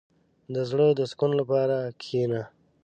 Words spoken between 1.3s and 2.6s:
لپاره کښېنه.